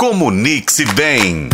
Comunique-se 0.00 0.86
bem. 0.94 1.50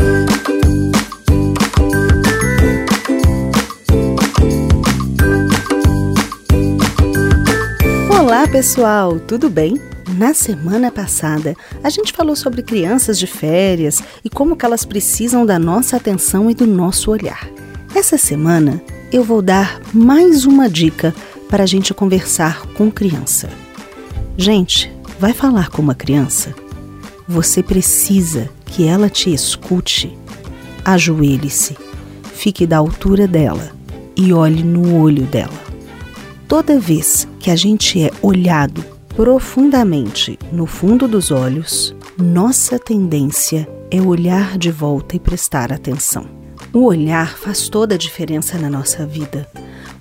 Olá, 8.09 8.47
pessoal, 8.47 9.19
tudo 9.19 9.51
bem? 9.51 9.81
Na 10.17 10.33
semana 10.33 10.93
passada, 10.93 11.57
a 11.83 11.91
gente 11.91 12.13
falou 12.13 12.37
sobre 12.37 12.63
crianças 12.63 13.19
de 13.19 13.27
férias 13.27 14.01
e 14.25 14.31
como 14.31 14.55
que 14.55 14.65
elas 14.65 14.85
precisam 14.85 15.45
da 15.45 15.59
nossa 15.59 15.97
atenção 15.97 16.49
e 16.49 16.55
do 16.55 16.69
nosso 16.69 17.11
olhar. 17.11 17.51
Essa 17.97 18.17
semana, 18.17 18.81
eu 19.11 19.25
vou 19.25 19.43
dar 19.43 19.81
mais 19.93 20.45
uma 20.45 20.71
dica 20.71 21.13
para 21.51 21.65
a 21.65 21.67
gente 21.67 21.93
conversar 21.93 22.65
com 22.75 22.93
criança. 22.93 23.51
Gente, 24.39 24.89
vai 25.19 25.33
falar 25.33 25.69
com 25.69 25.83
uma 25.83 25.97
criança? 25.97 26.55
Você 27.29 27.63
precisa 27.63 28.49
que 28.65 28.87
ela 28.87 29.11
te 29.11 29.33
escute. 29.33 30.17
Ajoelhe-se, 30.85 31.77
fique 32.35 32.67
da 32.67 32.79
altura 32.79 33.27
dela 33.27 33.73
e 34.17 34.33
olhe 34.33 34.63
no 34.63 35.01
olho 35.01 35.25
dela. 35.25 35.67
Toda 36.47 36.79
vez 36.79 37.27
que 37.41 37.51
a 37.51 37.57
gente 37.57 38.01
é 38.01 38.13
olhado 38.23 38.85
profundamente 39.17 40.39
no 40.53 40.67
fundo 40.67 41.09
dos 41.09 41.33
olhos, 41.33 41.95
nossa 42.17 42.79
tendência 42.79 43.69
é 43.91 44.01
olhar 44.01 44.57
de 44.57 44.71
volta 44.71 45.17
e 45.17 45.19
prestar 45.19 45.73
atenção. 45.73 46.29
O 46.73 46.85
olhar 46.85 47.37
faz 47.37 47.69
toda 47.69 47.97
a 47.97 47.99
diferença 47.99 48.59
na 48.59 48.71
nossa 48.71 49.05
vida. 49.05 49.49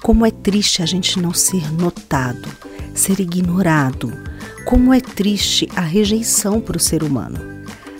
Como 0.03 0.25
é 0.25 0.31
triste 0.31 0.83
a 0.83 0.85
gente 0.85 1.19
não 1.19 1.33
ser 1.33 1.73
notado, 1.73 2.47
ser 2.95 3.19
ignorado. 3.19 4.11
Como 4.65 4.91
é 4.91 4.99
triste 4.99 5.69
a 5.75 5.81
rejeição 5.81 6.59
para 6.59 6.77
o 6.77 6.79
ser 6.79 7.03
humano. 7.03 7.39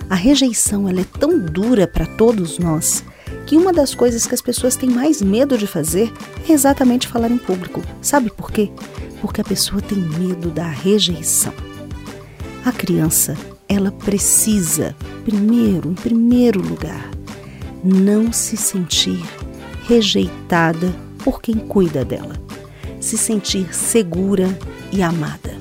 A 0.10 0.16
rejeição 0.16 0.90
ela 0.90 1.02
é 1.02 1.06
tão 1.20 1.38
dura 1.38 1.86
para 1.86 2.06
todos 2.06 2.58
nós 2.58 3.04
que 3.46 3.58
uma 3.58 3.72
das 3.72 3.94
coisas 3.94 4.26
que 4.26 4.34
as 4.34 4.42
pessoas 4.42 4.76
têm 4.76 4.90
mais 4.90 5.22
medo 5.22 5.58
de 5.58 5.68
fazer 5.68 6.12
é 6.50 6.52
exatamente 6.52 7.08
falar 7.08 7.30
em 7.30 7.38
público. 7.38 7.84
Sabe 8.02 8.32
por 8.32 8.52
quê? 8.52 8.72
porque 9.26 9.42
a 9.42 9.44
pessoa 9.44 9.82
tem 9.82 9.98
medo 9.98 10.52
da 10.52 10.68
rejeição. 10.68 11.52
A 12.64 12.72
criança, 12.72 13.36
ela 13.68 13.92
precisa, 13.92 14.96
primeiro, 15.24 15.90
em 15.90 15.96
primeiro 15.96 16.62
lugar, 16.62 17.10
não 17.84 18.32
se 18.32 18.56
sentir 18.56 19.20
rejeitada 19.88 20.94
por 21.24 21.42
quem 21.42 21.56
cuida 21.56 22.06
dela, 22.06 22.36
se 23.00 23.18
sentir 23.18 23.74
segura 23.74 24.48
e 24.92 25.02
amada. 25.02 25.56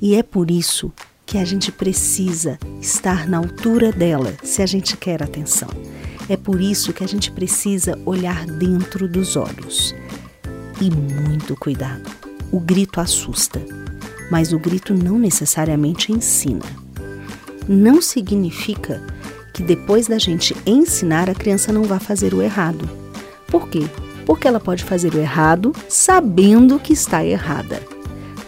E 0.00 0.14
é 0.14 0.22
por 0.22 0.50
isso 0.50 0.92
que 1.26 1.38
a 1.38 1.44
gente 1.44 1.70
precisa 1.70 2.58
estar 2.80 3.28
na 3.28 3.38
altura 3.38 3.92
dela 3.92 4.34
se 4.42 4.62
a 4.62 4.66
gente 4.66 4.96
quer 4.96 5.22
atenção. 5.22 5.68
É 6.28 6.36
por 6.36 6.60
isso 6.60 6.92
que 6.92 7.04
a 7.04 7.08
gente 7.08 7.30
precisa 7.30 7.98
olhar 8.04 8.46
dentro 8.46 9.06
dos 9.08 9.36
olhos. 9.36 9.94
E 10.80 10.90
muito 10.90 11.56
cuidado 11.56 12.20
o 12.52 12.58
grito 12.58 13.00
assusta, 13.00 13.62
mas 14.30 14.52
o 14.52 14.58
grito 14.58 14.92
não 14.92 15.18
necessariamente 15.18 16.12
ensina. 16.12 16.64
Não 17.68 18.02
significa 18.02 19.02
que 19.52 19.62
depois 19.62 20.08
da 20.08 20.18
gente 20.18 20.56
ensinar 20.66 21.30
a 21.30 21.34
criança 21.34 21.72
não 21.72 21.84
vai 21.84 22.00
fazer 22.00 22.34
o 22.34 22.42
errado. 22.42 22.88
Por 23.46 23.68
quê? 23.68 23.86
Porque 24.26 24.48
ela 24.48 24.60
pode 24.60 24.84
fazer 24.84 25.14
o 25.14 25.18
errado 25.18 25.72
sabendo 25.88 26.78
que 26.78 26.92
está 26.92 27.24
errada. 27.24 27.80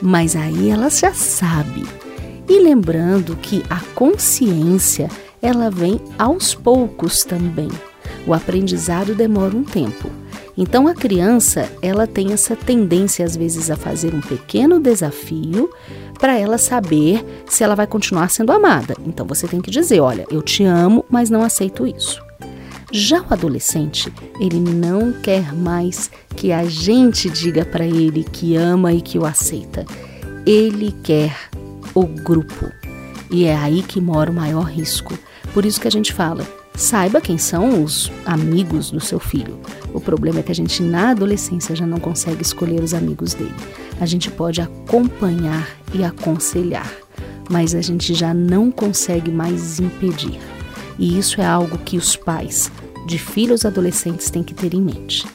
Mas 0.03 0.34
aí 0.34 0.69
ela 0.69 0.91
já 0.91 1.14
sabe. 1.14 1.86
E 2.48 2.58
lembrando 2.58 3.36
que 3.36 3.62
a 3.70 3.78
consciência, 3.95 5.08
ela 5.41 5.70
vem 5.70 6.00
aos 6.19 6.55
poucos 6.55 7.22
também. 7.22 7.69
O 8.27 8.34
aprendizado 8.34 9.14
demora 9.14 9.56
um 9.56 9.62
tempo. 9.62 10.11
Então 10.58 10.89
a 10.89 10.95
criança, 10.95 11.70
ela 11.80 12.06
tem 12.06 12.33
essa 12.33 12.56
tendência 12.56 13.24
às 13.24 13.36
vezes 13.36 13.70
a 13.70 13.77
fazer 13.77 14.12
um 14.12 14.20
pequeno 14.20 14.80
desafio 14.80 15.70
para 16.18 16.36
ela 16.36 16.58
saber 16.58 17.24
se 17.46 17.64
ela 17.64 17.74
vai 17.74 17.86
continuar 17.86 18.29
sendo 18.29 18.52
amada. 18.52 18.95
Então 19.07 19.24
você 19.24 19.46
tem 19.46 19.61
que 19.61 19.70
dizer, 19.70 20.01
olha, 20.01 20.27
eu 20.30 20.42
te 20.42 20.64
amo, 20.64 21.05
mas 21.08 21.30
não 21.30 21.42
aceito 21.42 21.86
isso. 21.86 22.20
Já 22.92 23.23
o 23.23 23.33
adolescente, 23.33 24.13
ele 24.39 24.61
não 24.61 25.13
quer 25.13 25.55
mais 25.55 26.11
que 26.36 26.53
a 26.53 26.64
gente 26.64 27.30
diga 27.30 27.64
para 27.64 27.86
ele 27.86 28.23
que 28.23 28.55
ama 28.55 28.92
e 28.92 29.01
que 29.01 29.19
o 29.19 29.25
aceita. 29.25 29.85
Ele 30.45 30.92
quer 31.03 31.35
o 31.95 32.05
grupo. 32.05 32.70
E 33.30 33.47
é 33.47 33.57
aí 33.57 33.83
que 33.83 34.01
mora 34.01 34.30
o 34.30 34.35
maior 34.35 34.64
risco. 34.64 35.19
Por 35.55 35.64
isso 35.64 35.80
que 35.80 35.89
a 35.89 35.91
gente 35.91 36.13
fala, 36.13 36.47
Saiba 36.75 37.20
quem 37.20 37.36
são 37.36 37.85
os 37.85 38.11
amigos 38.25 38.91
do 38.91 38.98
seu 38.98 39.20
filho. 39.20 39.59
O 39.92 40.01
problema 40.01 40.41
é 40.41 40.42
que 40.42 40.51
a 40.51 40.55
gente 40.55 40.83
na 40.83 41.11
adolescência 41.11 41.77
já 41.77 41.86
não 41.86 42.01
consegue 42.01 42.42
escolher 42.42 42.83
os 42.83 42.95
amigos 42.95 43.35
dele. 43.35 43.55
A 44.01 44.07
gente 44.07 44.30
pode 44.30 44.61
acompanhar 44.61 45.69
e 45.92 46.03
aconselhar, 46.03 46.91
mas 47.51 47.74
a 47.74 47.83
gente 47.83 48.14
já 48.14 48.33
não 48.33 48.70
consegue 48.70 49.30
mais 49.30 49.80
impedir. 49.80 50.41
E 50.98 51.19
isso 51.19 51.41
é 51.41 51.47
algo 51.47 51.77
que 51.79 51.98
os 51.98 52.17
pais 52.17 52.70
de 53.07 53.18
filhos 53.18 53.64
adolescentes 53.64 54.30
têm 54.30 54.42
que 54.42 54.55
ter 54.55 54.74
em 54.74 54.80
mente. 54.80 55.27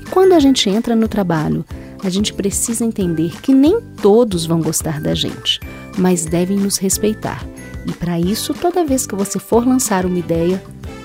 E 0.00 0.04
quando 0.10 0.32
a 0.32 0.40
gente 0.40 0.68
entra 0.68 0.96
no 0.96 1.08
trabalho, 1.08 1.64
a 2.02 2.08
gente 2.08 2.32
precisa 2.32 2.84
entender 2.84 3.40
que 3.40 3.54
nem 3.54 3.80
todos 4.00 4.46
vão 4.46 4.60
gostar 4.60 5.00
da 5.00 5.14
gente, 5.14 5.60
mas 5.98 6.24
devem 6.24 6.56
nos 6.56 6.78
respeitar. 6.78 7.44
E 7.86 7.92
para 7.92 8.18
isso, 8.18 8.54
toda 8.54 8.84
vez 8.84 9.06
que 9.06 9.14
você 9.14 9.38
for 9.38 9.66
lançar 9.66 10.06
uma 10.06 10.18
ideia, 10.18 10.62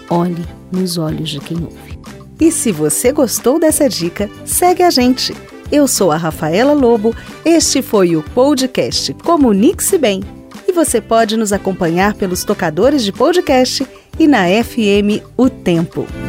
olhe 0.09 0.45
nos 0.71 0.97
olhos 0.97 1.29
de 1.29 1.39
quem 1.39 1.57
ouve. 1.63 1.99
E 2.39 2.51
se 2.51 2.71
você 2.71 3.11
gostou 3.11 3.59
dessa 3.59 3.87
dica, 3.87 4.29
segue 4.45 4.83
a 4.83 4.89
gente. 4.89 5.33
Eu 5.71 5.87
sou 5.87 6.11
a 6.11 6.17
Rafaela 6.17 6.73
Lobo, 6.73 7.15
este 7.43 7.81
foi 7.81 8.15
o 8.15 8.21
podcast 8.21 9.13
Comunique-se 9.15 9.97
Bem. 9.97 10.21
E 10.67 10.71
você 10.71 10.99
pode 10.99 11.37
nos 11.37 11.53
acompanhar 11.53 12.13
pelos 12.13 12.43
tocadores 12.43 13.03
de 13.03 13.11
podcast 13.11 13.87
e 14.19 14.27
na 14.27 14.45
FM 14.47 15.21
O 15.37 15.49
Tempo. 15.49 16.24